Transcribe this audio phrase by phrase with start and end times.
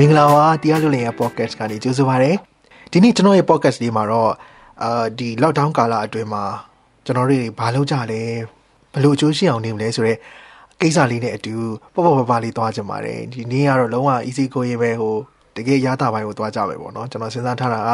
[0.00, 2.32] မင်္ဂလာပါတရားလွတ်လင်ရဲ့ podcast ကနေကြိုဆိုပါရစေ
[2.92, 4.32] ဒီနေ့ကျွန်တော်ရဲ့ podcast လေးမှာတော့
[4.82, 6.44] အာဒီ lockdown ကာလအတွင်းမှာ
[7.04, 8.22] ကျွန်တော်တို့ဘာလုပ်ကြလဲ
[8.92, 10.18] ဘယ်လိုအကျိုးရှိအောင်နေမလဲဆိုတော့
[10.80, 11.54] ကိစ္စလေးနဲ့အတူ
[11.94, 15.14] ပေါ့ပေါ့ပါပါလေးသွားကြပါတယ်ဒီနေ့ကတော့လုံးဝ easy ကိုရေးပဲဟို
[15.56, 17.90] တကယ်ရတာပိုင်းကိုသွားကြမယ်ပေါ့နော်ကျွန်တော်စဉ်းစားထားတာက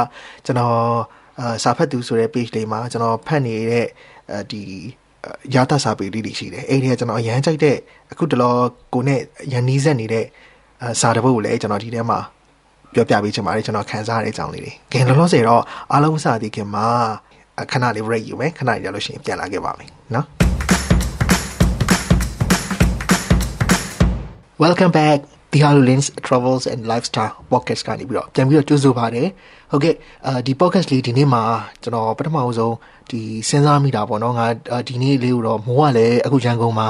[0.46, 0.76] ကျွန်တော်
[1.40, 3.86] အာစာဖတ်သူဆိုတဲ့ page လေးမှာကျွန်တော်ဖတ်နေတဲ့
[4.50, 4.60] ဒီ
[5.54, 7.76] ရတာစာပေလေးတွေရှိတယ်အဲ့ဒီကကျွန်တော်အရန်ကြိုက်တဲ့
[8.12, 8.54] အခုတလော
[8.94, 9.20] ကိုနဲ့
[9.52, 10.26] ရန်နီးဆက်နေတဲ့
[11.00, 12.18] စာတပုတ်ကိုလည်းကျွန်တော်ဒီထဲမှာ
[12.94, 15.62] ပြောပြပေးချင်ပါတယ်ကျွန်တော်ခံစားရတဲ့အကြောင်းလေးတွေ။ခင်လောလောဆယ်တော့
[15.92, 16.88] အားလုံးစသည်ခင်မှာ
[17.70, 20.26] ခဏလေး break ယူမယ်ခဏရလို့ရှိရင်ပြန်လာခဲ့ပါမယ်နော်
[24.62, 25.18] Welcome back
[25.52, 29.28] the Harlins Travels and Lifestyle podcast ကနေပြီးတော့ပြန်ပြီးတော့ကြိုးဆိုပါတယ်
[29.70, 29.94] ဟုတ်ကဲ့
[30.26, 31.42] အဲဒီ podcast လေးဒီနေ့မှာ
[31.82, 32.74] ကျွန်တော်ပထမဆုံး
[33.10, 34.46] ဒီစဉ်းစားမိတာပေါ့နော်ငါ
[34.88, 36.88] ဒီနေ့လေးကိုတော့မိုးကလည်းအခုရန်ကုန်မှာ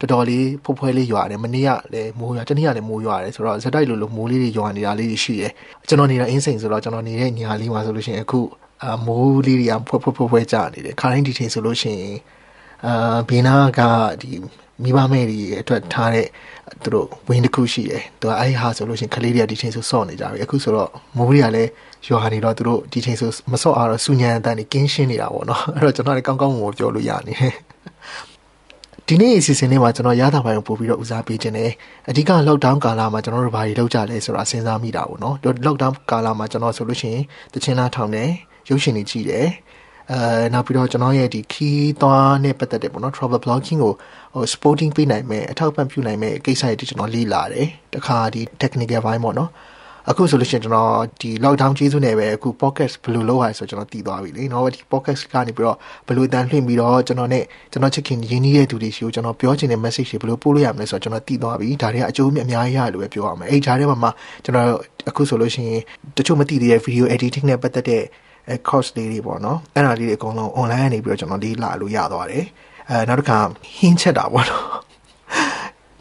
[0.00, 5.52] တော်တော်လေးဖုတ်ဖွဲလေးရွာတယ်မနေ့ကလည်းမိုးရွာတနေ့ကလည်းမိုးရွာတယ်ဆိုတော့ဇက်တိုက်လိုလိုမိုးလေးတွေရွာနေတာလေးရှိတယ်
[5.88, 8.40] ကျွန်တော်နေတာအင်းစိန်ဆိုတော့ကျွန်တော်နေတဲ့ညာလေးမှာဆိုလို့ရှိရင်အခု
[8.84, 12.16] အမိုးလေးတွေကဖွက်ဖွက်ဖွက်ဖွက်ကြနေတယ်ခါတိုင်းဒီချိန်ဆိုလို့ရှိရင်
[12.86, 13.80] အာဘေးနာက
[14.20, 14.30] ဒီ
[14.82, 16.26] မိဘမဲ့တွေအတွက်ထားတဲ့
[16.82, 21.70] သူတို့ဝင်းတစ်ခုရှိတယ်သူကအဲ့ဟာဆိုလို့ရှိရင်ကလေးတွေကဒီချိန်ဆိုစော့နေကြပြီအခုဆိုတော့မိုးတွေကလည်း
[22.06, 27.54] ရွာနေတော့သူတို့ဒီချိန်ဆိုမစော့အောင်တော့စူညံအတန်နေကင်းရှင်းနေတာပေါ့နော်အဲ့တော့ကျွန်တော်လည်းကောင်းကောင်းမွန်ပြောလို့ရနေတယ်
[29.06, 31.70] ဒီနေ့အစီအစဉ်လေးမှာကျွန်တော်ရတာပိုင်းကိုပို့ပြီးတော့ဦးစားပေးခြင်းနဲ့
[32.08, 35.34] အဓိက lockdown ကာလမှာကျွန်တော်တို့ဘာတွေလုပ်ကြလဲဆိုတာစဉ်းစားမိတာပေါ့နော်
[35.66, 38.30] lockdown ကာလမှာကျွန်တော်ဆိုလို့ရှိရင်တချင်းလားထောင်တယ်
[38.68, 39.46] ရုပ်ရှင်တွေကြည့်တယ်
[40.12, 43.92] အဲနောက်ပြီးတော့ကျွန်တော်ရဲ့ဒီ key သွားနဲ့ပတ်သက်တဲ့ပေါ့နော် travel blogging ကို
[44.34, 49.50] ဟို supporting ပေးနိုင်မယ်အထောက်ပံ့ပြုနိုင်မယ်ကိစ္စတွေကျွန်တော်လေ့လာတယ်တခါဒီ technical ဘိုင်းပေါ့နော်
[50.10, 64.10] အခုဆိုလို့ရှိရင်ကျွန်တော်ဒီ lockdown ကျေးဇူးနဲ့ပဲအခု podcast ဘယ်လိုလုပ်ရလဲဆိုတော့ကျွန်တော်တည်သွားပြီလေနော်ဒီ podcast ကနေပြီးတော့ဘယ်လိုတန်လှည့်ပြီးတော့ကျွန်တော်နဲ့ကျွန်တော်ချစ်ခင်ရင်းနှီးတဲ့သူတွေရှိကိုကျွန်တော်ပြောချင်တဲ့ message တွေဘယ်လိုပို့လို့ရမလဲဆိုတော့ကျွန်တော်တည်သွားပြီဒါတွေကအကျိုးအများကြီးရလို့ပဲပြောရမယ်အဲ့ဂျားထဲမှာ
[64.44, 64.68] ကျွန်တော်
[65.10, 65.80] အခုဆိုလို့ရှိရင်
[66.16, 68.02] တချို့မသိသေးတဲ့ video editing နဲ့ပတ်သက်တဲ့
[68.48, 72.44] အဲ course လေးတွေပေါ့နော်အဲ့ဒါလေးတွေအကုန်လုံး online ကနေပြီးတော့ကျွန်တော်လေးလာလို့ရသွားတယ်
[72.90, 73.38] အဲနောက်တစ်ခါ
[73.78, 74.64] ဟင်းချက်တာပေါ့နော်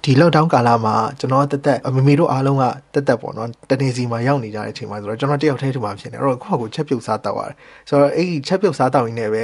[0.03, 2.63] ဒီ lockdown ကာလမှာကျွန်တော်တက်တက်မမေတို့အားလုံးက
[2.94, 7.56] တက်တက်ပေါ့နော်တနေစီမှာရောက်နေကြတဲ့အချိန်မှာဆိုတော့ကျွန်တော်တယောက်တည်းထူမှာဖြစ်နေအဲ့တော့ကိုယ့်ကိုချက်ပြုတ်စားတော့ရတယ်
[7.90, 9.44] ဆိုတော့အဲ့ဒီချက်ပြုတ်စားတော့ရင်းနဲ့ပဲ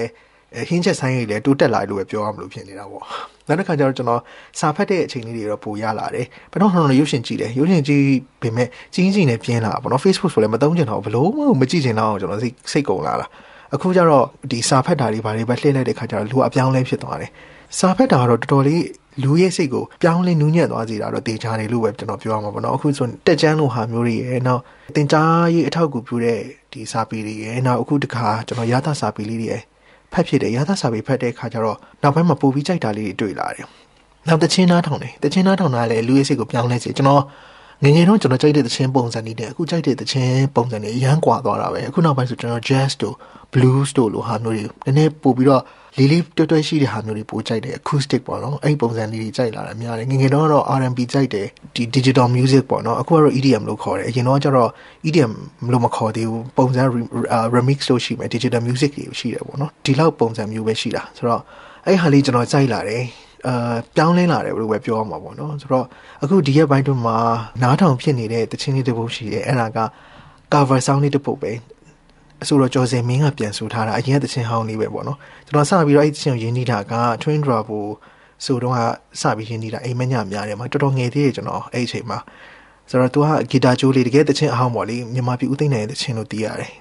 [0.70, 3.04] ဟင်းချက်ဆိုင်ကြီးလည်းတိုးတက်လာလို့ပဲပြောရမလို့ဖြစ်နေတာပေါ့
[3.48, 4.22] နောက်တစ်ခါကျတော့ကျွန်တော်
[4.60, 8.06] စာဖတ်တဲ့အချိန်လေးတွေတော့ပိုရလာတယ်ဘယ်တော့မှရုပ်ရှင်ကြည့်တယ်ရုပ်ရှင်ကြည့်
[8.42, 13.26] ပေမဲ့ကြီးကြီးနဲ့ပြင်းလာပေါ့နော် Facebook ဆိုလည်းမသုံးချင်တော့ဘလို့မှမကြည့်ချင်တော့ကျွန်တော်စိတ်စိတ်ကုန်လာတာ
[13.74, 17.32] အခုကျတော့ဒီစာဖတ်တာတွေဘာတွေပဲလှည့်လိုက်တဲ့ခါကျတော့လူအပြောင်းလဲဖြစ်သွားတယ်
[17.80, 18.84] စာဖတ်တာကတော့တော်တော်လေး
[19.24, 24.62] လူရဲ့စိတ်ကိုပြောင်းလဲနူးညံ့သွားစေတာတော့တေချာတယ်လို့ပဲကျွန်တော်ပြောရမှာပေါ့နော်အခုဆိုတက်ချမ်းလိုဟာမျိုးတွေရဲ့နောက်
[24.96, 26.40] တင်ကြားရေးအထောက်အကူပြုတဲ့
[26.72, 29.64] ဒီစာပေတွေရဲ့နောက်အခုတခါကျွန်တော်ရသစာပေလေးတွေရဲ့
[30.14, 33.68] ဖတ်ဖြစ်တယ်ရသစာပေဖတ်တဲ့အခါကျတော့နောက်ပိုင်းမှာပိုပြီးကြိုက်တာလေးတွေတွေ့လာတယ်
[34.28, 37.24] နောက်တချင်းနားထောင်တယ်တချင်းနားထောင်တာလည်းလူရဲ့စိတ်ကိုပြောင်းလဲစေကျွန်တော်
[37.84, 43.16] ငငယ်တော့ကျွန်တော်ကြိုက်တဲ့တချင်းပုံစံတွေနဲ့အခုကြိုက်တဲ့တချင်းပုံစံတွေအရန်ကွာသွားတာပဲအခုနောက်ပိုင်းဆိုကျွန်တော် jazz တို့
[43.54, 45.64] blues တို့လိုဟာမျိုးတွေနည်းနည်းပို့ပြီးတော့
[45.98, 54.70] လေးလေးတွဲတွဲရှိတဲ့ဟာမျိုးတွေပိုကြိုက်တယ် acoustic ပေါ့နော်အဲ့ဒီပုံစံလေးတွေကြိုက်လာတာများတယ်ငငယ်တော့ R&B ကြိုက်တယ်ဒီ digital music ပေါ့နော်အခုကတော့ EDM လို့ခေါ်တယ်အရင်တော့ကျတော့
[55.08, 55.34] EDM
[55.72, 56.84] လို့မခေါ်သေးဘူးပုံစံ
[57.56, 61.42] remix လို့ရှိမယ် digital music တွေရှိတယ်ပေါ့နော်ဒီလောက်ပုံစံမျိုးပဲရှိတာဆိုတော့
[61.86, 63.04] အဲ့ဟာလေးကျွန်တော်ကြိုက်လာတယ်
[63.48, 65.86] အာပြောင်းလဲလာတယ်ဘယ်လိုပဲပြောရမှာပေါ့နော်ဆိုတော့
[66.24, 67.18] အခုဒီရက်ပိုင်းတွင်းမှာ
[67.62, 69.80] နားထောင်ဖြစ်နေတဲ့တခြင်းလေးတစ်ပုဒ်ရှိတယ်အဲ့ဒါက
[70.54, 71.52] cover sound လေးတစ်ပုဒ်ပဲ
[72.42, 77.80] အဆိုတော့ကျော်စင်မင်းကပြန်ဆိုထားတာအရင်ကတခြင်းဟောင်းလေးပဲပေါ့နော်ကျွန်တော်စပြီးတော့အဲ့တခြင်းကိုရင်းနှီးတာက Twin Drabo
[78.46, 78.80] ဆိုတော့က
[79.22, 82.18] စပြီးရင်းနှီးတာအိမ်မညများတယ်မှာတော်တော်ငယ်သေးတယ်ကျွန်တော်အဲ့အချိန်မှာ
[82.90, 86.72] ဆိုတော့သူကဂီတာကျိုးလေးတကယ်တခြင်းအဟောင်းပေါ့လေမြန်မာပြည်ဦးသိန်းနိုင်တဲ့တခြင်းလို့သိရတယ်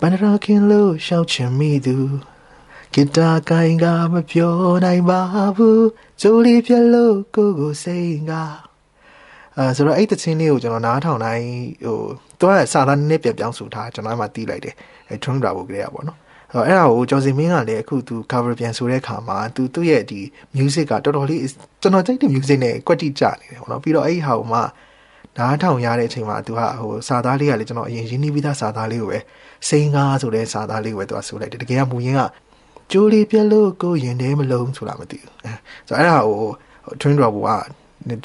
[0.00, 1.96] ပန္နရာခင်လို့ရှောက်ချင်မိသူ
[2.98, 5.20] ဂီတာကိုင်းကမပြောနိုင်ပါ
[5.56, 5.86] ဘူး
[6.20, 8.32] ကြိုးလေးပြလို့ကိုကိုစိတ်က
[9.56, 11.48] အဲဆိုတော့အဲ့တချင်းလေးကိုကျွန်တော်နားထောင်တိုင်း
[11.84, 11.98] ဟို
[12.38, 14.74] သူကစာသားနည်းနည်းပြန်ပြောင်းဆိုထားကျွန်တော်အဲ့မှာတီးလိုက်တယ်
[15.08, 16.16] အဲ drum drop ကိုကြရပါတော့
[16.66, 20.20] အဲ့တော့အဲ့ဒါကိုကျော်စင်မင်းကလည်းအခုသူ cover ပြန်ဆိုတဲ့ခါမှာသူသူ့ရဲ့ဒီ
[20.56, 21.40] music ကတော်တော်လေး
[21.82, 24.60] ကျွန်တော်ကြိုက်တဲ့ music နဲ့ကွက်တိကြနေတယ်ပေါ့နော်ပြီးတော့အဲ့ဒီဟာကိုမှ
[25.38, 29.18] နားထောင်ရတဲ့အချိန်မှာသူကဟိုစာသားလေးကလည်းကျွန်တော်အရင်ရင်းနှီးပြီးသားစာသားလေးကိုပဲ
[29.68, 32.22] စိန်ကားဆိုတဲ့စာသားလေးကိုပဲသူကဆိုလိုက်တယ်တကယ်ကမူရင်းက
[32.92, 35.32] ကျိုးလေးပြက်လို့ကိုရင်ထဲမလုံးဆိုတာမသိဘူး
[35.88, 36.50] ဆိုတော့အဲ့ဒါဟို
[37.00, 37.50] twin drop က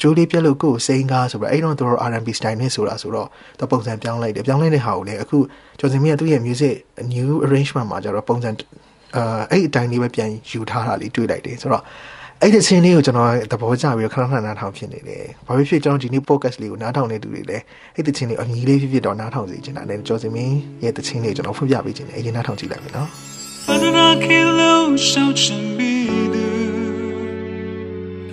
[0.00, 3.28] ကျိုးလေးပြက်လို့ကိုစိန်ကားဆိုပြီးအဲ့တော့သူတို့ R&B style နဲ့ဆိုတာဆိုတော့
[3.58, 5.38] သူပုံစံပြောင်းလိုက်တယ်ပြောင်းလိုက်တဲ့ဟာကိုလည်းအခု
[5.78, 6.74] ကျော်စင်မင်းကသူ့ရဲ့ music
[7.14, 8.50] new arrangement မှာကျတော့ပုံစံ
[9.16, 11.84] အာအဲ့အတိုင်းလေးပဲပြန်ယူထားတာလေးတွေ့လိုက်တယ်ဆိုတော့
[12.40, 17.64] အဲ့ဒီဆင်းလေးကိုကျွန်တော်သဘောကျပြီးခဏခဏနားထောင်ဖြစ်နေတယ်။ဘာဖြစ်ဖြစ်ကျွန်တော်ဒီနေ့ podcast လေးကိုနားထောင်နေသူတွေလည်း
[17.96, 23.10] အဲ့ဒီချင်းလေးအမြည်လေးဖြစ်ဖြစ်တော့နားထောင်စီချင်တာနဲ့ကျော်စင်မင်းရဲ့တချင်းလေးကျွန်တော်ဖွင့်ပြပေးချင်တယ်။အဲ့ဒီနားထောင်ကြည့်လိုက်မယ်နော်။
[23.66, 24.72] Banana kilo
[25.08, 26.48] ရှောက်ချင်ပြီးသူ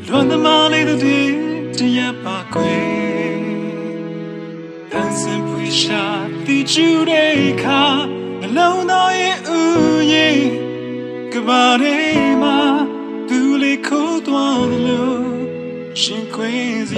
[0.08, 2.78] လွန်သမားလေးတို့တည်းပါခွေ
[4.92, 6.04] တန်စဉ်ဖွေရှာ
[6.46, 7.84] တီကျူတဲ့ခါ
[8.42, 9.62] နှလုံးသားရဲ့ဥ
[10.12, 10.42] ယျာဉ်
[11.34, 11.98] ကဘာရဲ
[12.42, 12.60] မှာ
[13.30, 15.28] သူလေးခိုးသွားလို့
[16.02, 16.92] ရှင်ခွေးစ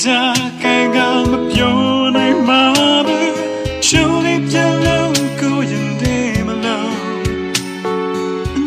[0.00, 0.98] Guitar ကန်က
[1.30, 1.78] မပြော
[2.16, 2.62] နိုင်မှာ
[3.06, 3.32] ဘူး
[3.86, 6.94] ချိုးလေးပြလုံးကိုရင်နေမလို့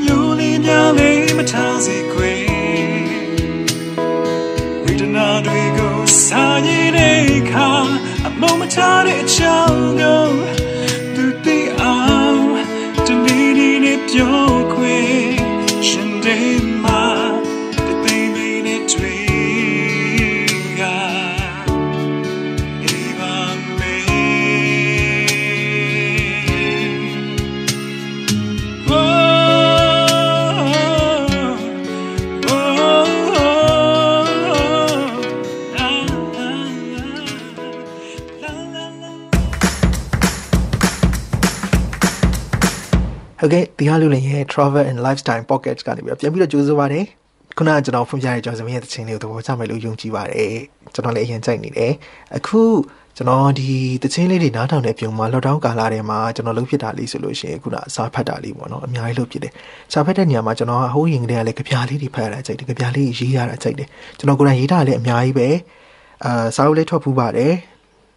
[0.03, 2.33] ညိုလေးများလေးမထားစေခွေ
[4.83, 7.69] ဝိဒနာတွေကိုစာရည်တဲ့အခါ
[8.27, 10.27] အမုံမထားတဲ့အချောင်းကို
[11.15, 11.97] သူသိအော
[12.31, 12.43] င်
[13.07, 14.40] တနေ့နေ့နဲ့ပြော
[43.41, 47.05] ဟုတ်ကဲ့ဒီဟာလူလည်းရဲ့ travel and lifestyle pocket ကနေပြီးတော့ပြန်ပြီးတော့ကြိုးစားပါတယ်
[47.57, 50.53] ခုနကကျွန်တော်ဖွင့်ပြတဲ့ကျော်စမင်းရဲ့သချင်းလေးကိုသဘောကျမယ်လို့ယုံကြည်ပါတယ်
[50.93, 51.91] ကျွန်တော်လည်းအရင်ကြိုက်နေတယ်
[52.37, 52.61] အခု
[53.17, 53.71] ကျွန်တော်ဒီ
[54.03, 59.53] သချင်းလေးတွေနားထောင်တဲ့ပြုံမှာ lockdown ကာလထဲမှာကျွန်တော်လုပ်ဖြစ်တာလေးဆိုလို့ရှိရင်ခုနစာဖတ်တာလေးပေါ့နော်အများကြီးလုပ်ဖြစ်တယ်
[59.93, 65.49] စာဖတ်တဲ့နေရာမှာကျွန်တော်ဟိုးရင်ကတည်းကလည်းကြပြလေးတွေဖတ်ရတာကြိုက်တယ်ကြပြလေးရေးရတာကြိုက်တယ်ကျွန်တော်ကိုယ်တိုင်ရေးတာလည်းအများကြီးပဲ
[66.25, 67.53] အာစာအုပ်လေးထွက်ဖူးပါတယ်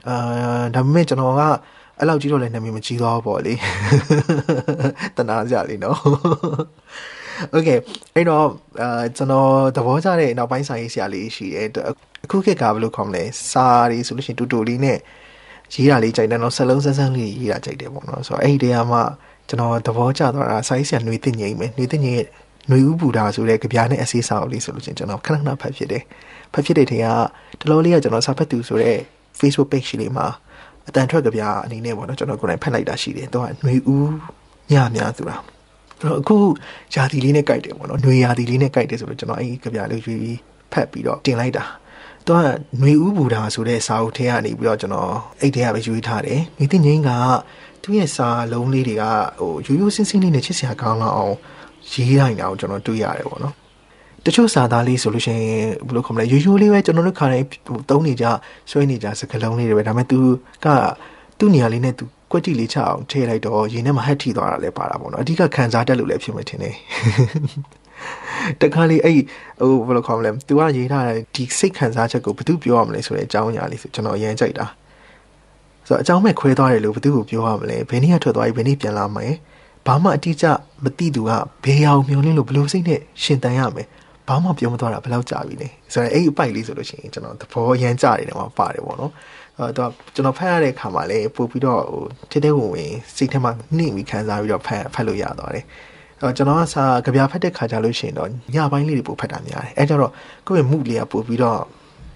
[0.09, 1.43] အာဒါပေမဲ့ကျွန်တော်က
[1.99, 3.55] အဲ့လောက်ကြီးတော့လည်းနာမည်မကြီးတော့ပေါ့လေ
[5.17, 5.99] တနာကြလေနော်
[7.56, 7.79] Okay
[8.14, 8.46] အဲ့တော့
[8.82, 11.69] အာကျွန်တော်သဘောကျတဲ့နောက်ပိုင်းဆိုင်ရေးဆရာလေးရှိတယ်
[12.25, 14.99] အခုခေတ်ကဘယ်လိုခေါ်မလဲစာတွေဆိုလို့ရှိရင်တူတူလေးနဲ့
[15.75, 18.99] ရေးတာလေးကြိုက်တယ်နော်ဆက်လုံးဆက်ဆန်းလေးရေးတာကြိုက်တယ်ပေါ့နော်ဆိုတော့အဲ့ဒီတရားမှ
[19.49, 22.25] ကျွန်တော်သဘောကျသွားတာစာရေးဆရာနှွေတင်ငိမ့်မယ်နှွေတင်ငိမ့်
[22.71, 26.02] နွေဦးပူတာဆိုတဲ့ကြပြားနဲ့အစေးစာအုပ်လေးဆိုလို့ချင်းကျွန်တော်ခဏခဏဖတ်ဖြစ်တယ်
[26.52, 27.07] ဖတ်ဖြစ်တဲ့ထင်က
[27.61, 28.99] တလုံးလေးကကျွန်တော်စာဖတ်သူဆိုတဲ့
[29.40, 30.26] Facebook page လေးမှာ
[30.89, 33.98] အတန်ထွက်ကြပြားအနေနဲ့ပေါ့နော်ကျွန်တော်ကိုယ်တိုင်ဖတ်လိုက်တာရှိတယ်တော့ຫນွေဥ
[34.72, 35.36] ညများဆိုတာ
[36.00, 36.38] အဲ့တော့အခု
[36.96, 40.38] ယာတီလေးနဲ့ကြိုက်တယ်ပေါ့နော်ຫນွေယာတီလေးနဲ့ကြိုက်တယ်ဆိုတော့ကျွန်တော်အဲ့ဒီကြပြလေးရွေးပြီး
[40.72, 41.65] ဖတ်ပြီးတော့တင်လိုက်တာ
[42.27, 42.41] တော့
[42.79, 47.10] ຫນွေဥဘူတာဆိုတဲ့စာအုပ်ထဲကနေပြီးတော့ကျွန်တော်အဲ့ထဲကပဲရွေးထားတယ်မိသိငင်းက
[47.84, 49.03] သူ့ရဲ့စာလုံးလေးတွေက
[49.39, 51.36] ဟိုရိုးရိုးစင်းစင်းလေးနဲ့ချစ်စရာကောင်းလောက်အောင်
[51.91, 53.56] ရေးလိုက်တာကိုကျွန်တော်တွေ့ရတယ်ပေါ့နော်
[54.26, 57.47] တချို့စာသားလေးဆိုလို့ရှိရင်ဘယ်လိုခေါ်မလဲရိုးရိုးလေးပဲကျွန်တော်တို့ခါတိုင်း
[57.90, 58.25] သုံးနေကြ
[58.71, 60.19] ဆွဲနေကြစကလုံးလေးတွေပဲဒါပေမဲ့ तू
[60.64, 60.66] က
[61.38, 66.75] သူ့နေရာလေးနဲ့သူကွက်တီလေးချအောင်ထည့်လိုက်တော့ရေနဲ့မဟက်ထိသွားတာလည်းပါတာပေါ့နော်အဓိကခံစားတတ်လို့လည်းဖြစ်မှထင်တယ်
[68.61, 69.19] တခါလေအဲ့
[69.61, 74.66] ဟိုဘယ်လိုခေါ်မလဲ तू ကရေးထားတဲ့ဒီစိတ်ခံစားချက်ကိုဘယ်သူပြောရမလဲဆိုတဲ့အကြောင်းအရာလေးဆိုကျွန်တော်အရင်ကြိုက်တာ
[75.87, 79.31] ဆိုတော့အကြောင်းမဲ့ခွဲသွားတယ်လို့ဘယ်သူကိုပြောရမလဲဘယ်နေ့ကထွက်သွားပြီဘယ်နေ့ပြန်လာမလဲ
[79.87, 80.47] ဘာမှအတိအကျ
[80.85, 81.31] မသိသူက
[81.64, 83.85] ဘယ်အောင်မျောလင်းလို့ဘယ်လိုစိတ်နဲ့ရှင်တန်ရမလဲ
[84.27, 89.12] ဘာမှပြောမသွားတာဘယ်လောက်ကြာပြီလဲဆိုတော့အဲ့ဒီအပိုက်လေးဆိုလို့ရှိရင်ကျွန်တော်သဘောရမ်းကြတယ်တယ်မှာပါတယ်ပေါ့နော်
[89.58, 95.65] အဲတော့ကျွန်တော်ဖတ်ရတဲ့အခါမှာလည်းပို့ပြီးတော့ဟိုထဲထဲဝင်ဝင်စိတ်ထဲမှာနှိမ့်ပြီးခံစားပြီးတော့ဖတ်ဖတ်လို့ရသွားတယ်
[96.20, 100.12] အဲတော့ကျွန်တော်ကစာကြပြဖတ်တဲ့ခါကြလို့ရှိရင်တော့ညပိုင်းလေးတွေပို့ဖတ်တာများတယ်အဲကြတော့
[100.48, 101.60] ကိုယ့်ရဲ့မှုလေးကပို့ပြီးတော့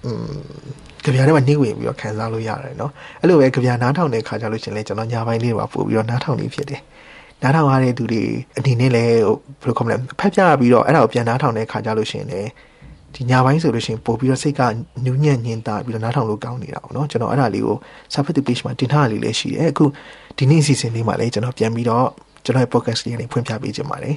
[0.05, 0.73] อื อืม
[1.03, 6.81] ကြပြားထဲမှာနှိမ့်ဝင်ပြီးတော့ခံစားလို့ရတယ်เนาะအဲ့လိုပဲကြပြားနားထောင်တဲ့ခါကြလို့ရှင်လဲကျွန်တော်ညာပိုင်းလေးပါပို့ပြီးတော့နားထောင်နေဖြစ်တယ်
[7.42, 8.22] နားထောင်ရတဲ့သူတွေ
[8.58, 9.14] အနေနဲ့လည်း
[9.60, 12.40] ဘယ်လိုခေါ်မလဲဖက်ပြပြီးတော့အဲ့ဒါကိုပြန်နားထောင်တဲ့ခါကြလို့ရှင်လဲ
[13.14, 14.60] ဒီညာပိုင်းဆိုလို့ရှိရင်ပို့ပြီးတော့စိတ်က
[15.04, 17.76] နူးညံ့ညင်တာပြီးတော့နားထောင်လို့ကောင်းနေတာပေါ့နော်ကျွန်တော်အဲ့ဒါလေးကို
[18.14, 19.84] subject page မှာတင်ထားရလေးလည်းရှိတယ်အခု
[20.38, 22.06] ဒီနေ့အစီအစဉ်လေးမှာလည်းကျွန်တော်ပြန်ပြီးတော့
[22.44, 24.16] ကျွန်တော်ရဲ့ podcast လေးလေးဖွင့်ပြပေးခြင်းပါတယ်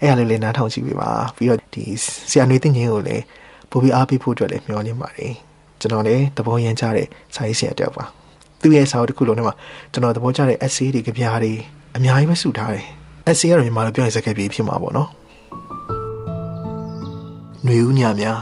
[0.00, 1.84] အဲ့ဒါလေးလည်းနားထောင်ကြည့်ပေးပါပြီးတော့ဒီ
[2.30, 3.22] ဆရာနေသိငင်းကိုလည်း
[3.70, 5.32] ပို့ပြီးအားပေးဖို့အတွက်လည်းမျှော်လင့်ပါတယ်
[5.80, 8.04] ကျွန်တော်လည်းသဘောရမ်းကြတဲ့စာရေးဆရာတယောက်ပါ
[8.60, 9.54] သူ့ရဲ့စာအုပ်တစ်ခုလုံးထဲမှာ
[9.92, 11.54] ကျွန်တော်သဘောကျတဲ့ essay တွေကြပြားတွေ
[11.96, 12.84] အများကြီးပဲစုထားတယ်
[13.28, 15.08] essay ကတော့မြန်မာလိုပြောရင်စကားပြေဖြစ်မှာပေါ့နော်
[17.64, 18.40] ຫນွေဦးညများ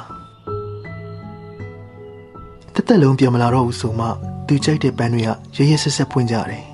[2.74, 4.06] တက်တက်လုံးပြောမလာတော့ဘူးဆိုမှ
[4.46, 6.64] သူကြိုက်တဲ့ပန်းတွေကရရဆက်ဆက်ဖွင့်ကြတယ်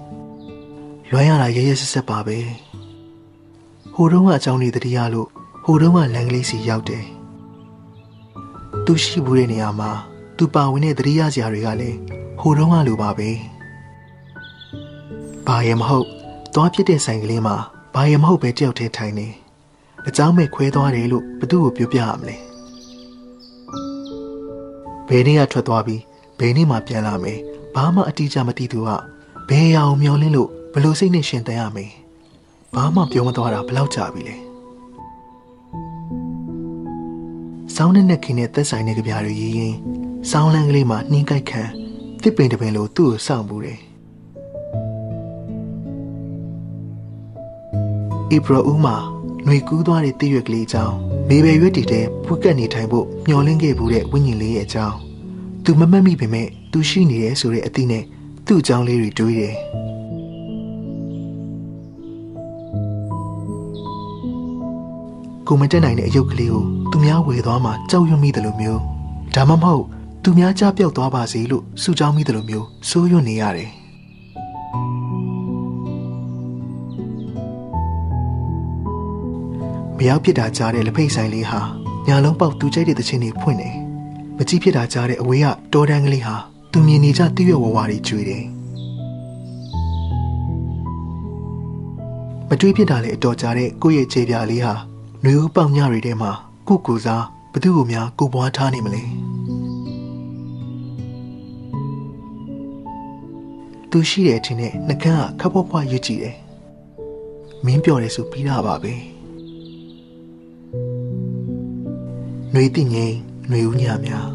[1.10, 2.38] လွမ်းရတာရရဆက်ဆက်ပါပဲ
[3.94, 5.28] ဟိုတုန်းကအကြောင်းတွေတတိယလို့
[5.64, 7.04] ဟိုတုန်းကလန်ကလေးစီရောက်တယ်
[8.84, 9.90] သူရှိဘူးတဲ့နေရာမှာ
[10.36, 11.98] သူပါဝင်တဲ့တတိယစရာတွေကလည်း
[12.40, 13.28] ဟိုတုန်းကလိုပါပဲ
[15.46, 16.08] ဘာရမဟုတ်
[16.55, 17.55] သွားဖြစ်တဲ့ဆိုင်ကလေးမှာ
[17.93, 19.27] ဘာရမဟုတ်ပဲတယောက်တည်းထိုင်နေ
[20.07, 22.37] အเจ้าမဲ့ခွဲသွားတယ်လို့ဘသူ့ကိုပြောပြရမလဲ
[25.07, 26.01] ဘယ်နေ့ကထွက်သွားပြီး
[26.39, 27.39] ဘယ်နေ့မှပြန်လာမယ်
[27.75, 28.89] ဘာမှအတိအကျမသိသူက
[29.49, 31.91] ဘယ်ရအောင်မျောလင်းလို့ဘလို့စိတ်နဲ့ရှင်တန်ရမယ်
[32.75, 34.35] ဘာမှပြောမသွားတာဘလောက်ကြာပြီလဲ
[37.75, 39.75] စောင်းနဲ့နဲ့ခင်းနဲ့သက်ဆိုင်တဲ့ကြပြားတွေရေးရင်
[40.31, 41.61] စောင်းလန်းကလေးမှာနှင်းကြိုက်ခံ
[42.21, 43.79] တစ်ပင်တစ်ပင်လိုသူ့ကိုစောင့်ဘူးတယ်
[48.34, 48.96] ဧပြီဦးမှာ
[49.44, 50.94] ຫນွေကူးသွားတဲ့တည့်ရွက်ကလေးအကြောင်း
[51.28, 54.96] မေဘယ်ရွက်တီတဲ့ဖွက်ကက်နေထိုင်ဖို့မျောလင်းခဲ့ဘူးတဲ့ဝိညာဉ်လေးရဲ့အကြောင်း
[55.64, 58.04] သူမမတ်မိပေမဲ့သူရှိနေတယ်ဆိုတဲ့အသည့်နဲ့
[58.46, 59.54] သူ့အကြောင်းလေးတွေတွေးတယ်
[65.48, 68.80] ကိုမတက်နိုင်တဲ့အယုတ်ကလေးကိုသူများဝေသွားမှကြောက်ရွံ့မိတယ်လို့မျိုး
[69.34, 69.84] ဒါမှမဟုတ်
[70.22, 73.70] သူများကြားပြောက်သွားပါစေလို့စူကြောင်းမိတယ်လို့မျိုးစိုးရွံ့နေရတယ်
[79.98, 81.60] မရောက်ဖြစ်တာကြားတဲ့လက်ဖိတ်ဆိုင်လေးဟာ
[82.06, 83.70] ညာလုံးပေါက်သူကြိုက်တဲ့သချင်းတွေဖွင့်နေ
[84.36, 86.36] မကြည့်ဖြစ်တာကြားတဲ့အဝေးကတော်တန်းကလေးဟာ
[86.72, 88.44] သူမြင်နေကြတည့်ရွဝဝတွေကျွေတယ်
[92.48, 94.74] မတွေးဖြစ်တာလေအတော်ကြားတဲ့ကိုယ့်ရဲ့ခြေပြားလေးဟာ
[95.24, 96.30] နှွေဦးပေါင်ညတွေထဲမှာ
[96.68, 99.02] ကိုကိုစားဘသူ့ကိုများကိုပွားထားနေမလဲ
[103.90, 106.36] သူရှိတဲ့အထင်နဲ့နှကန်းကခပ်ပွားပွားရွကြည့်တယ်
[107.64, 109.15] မင်းပြောတယ်ဆိုပြီးတာပါပဲ
[112.58, 113.16] နှွေတိငိမ့်
[113.50, 114.28] နှွေဦးညများ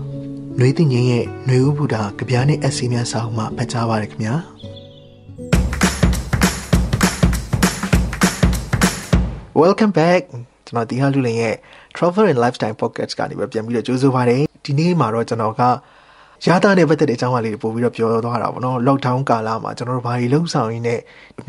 [0.59, 4.35] နှွေတိငိမ့်ရဲ့နှွေဦးဘုရားကြပြားနဲ့အစီများစာအုပ်မှာဖတ်ကြားပါရခင်ဗျာ
[9.61, 10.21] Welcome back
[10.65, 11.55] ကျွန်တော်ဒီဟာလူလင်ရဲ့
[11.95, 15.61] Travel and Lifestyle Podcast ကနေပဲပြန်ပြီးတော့ကြိုးစားပါတယ်ဒီနေ့မှာတော့ကျွန်တော်က
[16.47, 20.99] ရာသနဲ့ပတ်သက်တဲ့အကြောင်းအရာလေးတွေပို့ပြီးတော့ပြောသွားတာပေါ့နော် lockdown ကာလမှာကျွန်တော်တို့ဘာတွေလုံဆောင်ရင်းနဲ့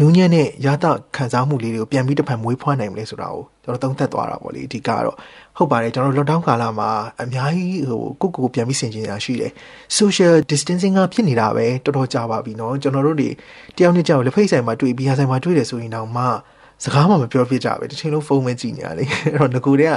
[0.01, 0.85] နူးညံ့တဲ့ရာသ
[1.17, 5.17] ခံစားမှုလေးတွေကိုပြန်ပြီးတစ်ဖန်မွေးဖွားနိုင်မလဲဆိုတာကိုကျွန်တော်သုံးသပ်သွားတာပေါ့လေအဓိကတော့
[5.57, 6.91] ဟုတ်ပါတယ်ကျွန်တော်တို့ lockdown ကာလမှာ
[7.23, 9.53] အများကြီးဟိုကိုကိုပြန်ပြီးဆင်ခြင်ရရှိတယ်
[9.99, 13.31] social distancing ကဖြစ်နေတာပဲတော်တော်ကြာပါပြီနော်ကျွန်တော်တို့တွေ
[13.77, 16.25] တယောက်နဲ့ကြောက်လက်ဖိတ်ဆိုင်မှာတွေ့ပြီးဟာဆိုင်မှာတွေ့တယ်ဆိုရင်တော့မှ
[16.85, 19.95] စကားမှမပြောဖြစ်ကြပဲတစ်ချိန်လုံးဖုန်းပဲကြည့်နေရတယ်အဲ့တော့ငကိုတည်းက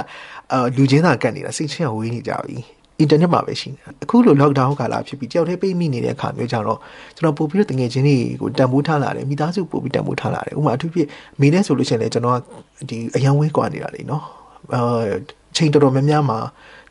[0.52, 2.58] အာလူချင်းသာကတ်နေတာစိတ်ချင်းကဝေးနေကြပြီ
[3.00, 6.78] အင်တာနက်မှာပဲရှိနေတာအခုလို lockdown ကာလဖြစ်ပြီးတယောက်တည်းပိတ်မိနေတဲ့အခါမျိုးကြတော့
[7.16, 11.08] ကျွန်တော်ပို့ပြီးတော့တငယ်ချင်းတွေကိုတန်ဖိုးထားလာတယ်မိသားစုပို့ပြီးတန်ဖိုးထားလာတယ်ဥပမာအထူးဖြင့်
[11.40, 12.40] မိနဲ့ဆိုလို့ရှိရင်လည်းကျွန်တော်က
[12.88, 14.24] ဒီအရန်ဝေးကွာနေတာလေနော်
[14.74, 14.80] အာ
[15.56, 16.38] ချိန်တော်တော်များများမှာ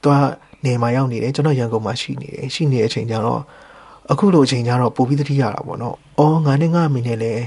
[0.03, 0.17] တော့
[0.65, 3.41] နေမှာရောက်နေတယ်ကျွန်တော်ရန်ကုန်မှာရှိနေတယ်ရှိနေတဲ့အချိန်ကျတော့
[4.11, 7.43] အခုလိုအချိန်ကျတော့ပို့ပြီးသတိရတာပေါ့နော်အော်ငါနဲ့ငါအမိနဲ့လည်း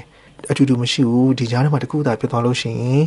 [0.50, 3.04] အတူတူမရှိဘူးဒီကြားထဲမှာတခုသာဖြစ်သွားလို့ရှိရင်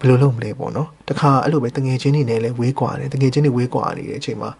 [0.00, 4.50] ဘယ်လိုလုပ်မလဲပေါ့နော်တခါအဲ့လိုပဲတငယ်ချင်းတွေနဲ့လည်းဝေးကွာတယ်တငယ်ချင်းတွေဝေးကွာနေတဲ့အချိန်မှာ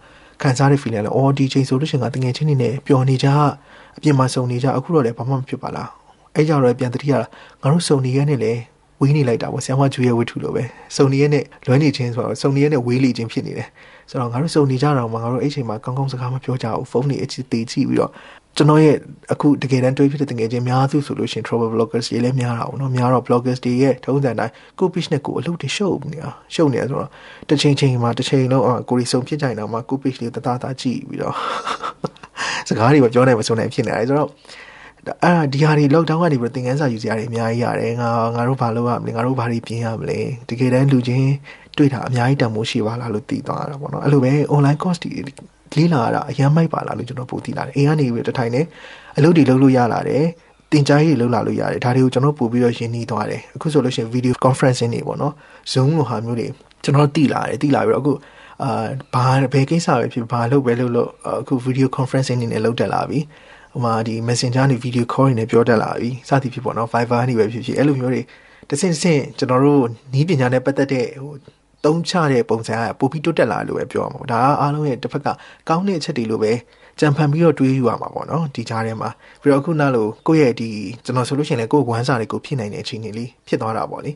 [0.41, 3.27] ခံစားရတဲ့ feeling လည်းအော်ဒီချိန်ဆိုလို့ရှိရင်ကတငယ်ချင်းတွေနဲ့ပျော်နေကြ
[3.97, 5.89] အပြင်မှာစုံနေကြအခုတော့လည်းဘာမှမဖြစ်ပါလား
[6.35, 7.25] အဲ့ကြောင့်လည်းပြန်တတိရတာ
[7.61, 8.53] ငါတို့စုံနေရတဲ့လေ
[9.03, 10.63] ဝေးနေလိုက်တာပေါ့ဆရာမကျွေးရဲ့ဝတ္ထုလိုပဲ
[10.95, 13.67] စုံနေရတဲ့လွမ်းနေချင်းဆိုတော့စုံနေရတဲ့ဝေးလေချင်းဖြစ်နေတယ်
[14.09, 18.11] ဆိုတော့ငါတို့စုံနေကြတော့မှငါတို့အဲ့ချိန်မှာကောင်းကောင်းစကားမပြောကြဘူးဖုန်းတွေအချစ်သေးကြည့်ပြီးတော့
[18.57, 18.95] ကျွန်တော်ရဲ့
[19.33, 27.09] အခုတကယ်တမ်းတွေးဖြစ်တဲ့တကယ်ချင်းများစုဆိုလို့ရှိရင် travel bloggers တွေလည်းများတာပေါ့နော်များတော့ bloggers တွေရဲ့ထုံးစံတိုင်းကို page နဲ့ကိုအလုပ်တွေရှုပ်နေတာရှုပ်နေဆိုတော့
[27.49, 31.35] တစ်ချိန်ချိန်မှာတစ်ချိန်လုံးကိုရီစုံဖြစ်ကြရင်တော့မှကို page လေးတသားသားကြည့်ပြီးတော့
[32.67, 34.29] စကားတွေမပြောနိုင်မဆုံးနိုင်ဖြစ်နေတယ်ဆိုတော့
[35.23, 40.19] အာဒီဟာတွေ lockdown ကနေပြီးသင်ခန်းစာယူစရာတွေအများကြီးရတယ်ငါငါတို့ဘာလုပ်ရမလဲငါတို့ဘာတွေပြင်ရမလဲ
[40.49, 41.31] တကယ်တမ်းလူချင်း
[41.77, 45.11] တွေ့တာအများကြီးတန်မိုးရှိပါလားလို့သိသွားတာပေါ့နော်အဲ့လိုပဲ online course တွေ
[45.75, 48.61] လေးလာတာအရန်မိုက်ပါလားလို့ကျွန်တော်ပို့သိလာတယ်အိမ်ကနေပြီးတထိုင်နေ
[49.17, 50.23] အလုပ်တွေလုပ်လို့ရလာတယ်
[50.71, 55.33] တင်ကြားရေးလုပ်လာလို့ရတယ်ဒါတွေကိုကျွန်တော်ပို့ပြီးတော့ရင်းနှီးသွားတယ်အခုဆိုလို့ရှိရင် video conferencing တွေပေါ့နော်
[55.71, 56.47] Zoom လိုဟာမျိုးတွေ
[56.83, 58.13] ကျွန်တော်တည်လာတယ်တည်လာပြီးတော့အခု
[58.63, 61.09] အာဘာဘယ်ကိစ္စပဲဖြစ်ဘာလို့ပဲလို့လို့
[61.41, 63.19] အခု video conferencing နေနဲ့လုပ်တက်လာပြီ
[63.73, 68.21] ဟိုမှာဒီ messenger နေ video call နေပြောတက်လာပြီစသည်ဖြစ်ပေါ့နော် Viber နေပဲဖြစ်ဖြစ်အဲ့လိုမျိုးတွေ
[68.69, 71.33] တစ်ဆင့်ဆင့်ကျွန်တော်တို့နီးပညာနဲ့ပတ်သက်တဲ့ဟို
[71.85, 75.27] တုံးချတဲ့ပုံစံကပိုပြီးတိုးတက်လာလို့ပဲပြောရမှာဒါအားလုံးရဲ့တစ်ဖက်က
[75.69, 76.51] ကောင်းတဲ့အချက်တွေလို့ပဲ
[76.99, 79.09] ကြံဖန်ပြီးတော့တွေးယူရမှာပေါ့နော်ဒီကြားထဲမှာ
[79.41, 80.69] ပြီးတော့အခုနောက်လို့ကိုယ့်ရဲ့ဒီ
[81.05, 84.11] ကျွန်တော်ဆိုလို့ရှိရင်လည်းကိုယ့်ဝမ်းစာတွေကိုဖြစ်နိုင်တဲ့အခြေအနေလေးဖြစ်သွားတာပေါ့လေ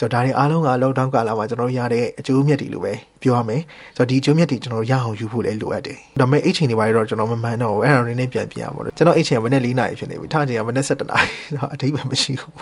[0.00, 3.62] ဆိုတော့ဒါတွေအားလုံးက lockdown ကာလမှာကျွန်တော်တို့ရတဲ့အကျိုးမြတ်တွေလို့ပဲပြောရမယ်
[3.96, 12.54] ဆိုတော့ဒီအကျိုးမြတ်တွေကျွန်တော်တို့ရအောင်ယူဖို့လည်းလိုအပ်တယ်ဒါပေမဲ့အဲ့ချိန်တွေပါတော့ကျွန်တော်မမှန်တော့ဘူးအဲ့ဒါတွေနဲ့ပြန်ပြရပါတော့ကျွန်တော်အဲ့ချိန်ကမနေ့၄နာရီဖြစ်နေပြီထားချိန်ကမနေ့7နာရီတော့အထိပ္ပယ်မရှိဘူး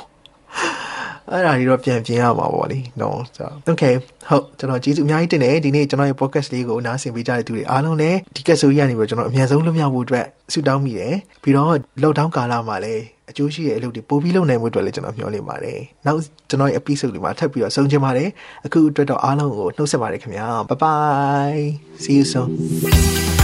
[1.31, 3.95] အဲ့ဒါတွေတော့ပြန်ပြင်ရမှာပေါ့လေနော်ဆိုတော့ okay
[4.29, 18.29] ဟုတ်ကျွန်တော်ကျေးဇူးအများကြီးတင်တယ်ဒီနေ့ကျွန်တော်ရဲ့ podcast လေးကိုနားဆင်ပေးကြတဲ့သူတွေအားလုံးလည်းဒီကက်ဆိုကြီးကနေပြီးကျွန်တော်အများဆုံးလွတ်မြောက်ဖို့အတွက်ဆုတောင်းမိတယ်ပြီးတော့ lockdown ကာလမှာလည်း အကျိုးရှိတဲ့အလုပ်တွေပိုပြီးလုပ်နိုင်မှုအတွက်လည်းကျွန်တော်မျှော်လင့်ပါတယ်နောက်ကျွန်တော်ရဲ့ episode တွေမှာထပ်ပြီးတော့ဆုံချင်ပါတယ်
[18.67, 21.63] အခုအတွက်တော့အားလုံးကိုနှုတ်ဆက်ပါတယ်ခင်ဗျာ bye bye
[22.03, 23.42] see you soon